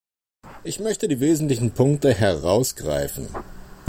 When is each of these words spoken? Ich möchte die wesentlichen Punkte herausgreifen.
Ich 0.63 0.79
möchte 0.79 1.07
die 1.07 1.19
wesentlichen 1.19 1.75
Punkte 1.75 2.11
herausgreifen. 2.11 3.27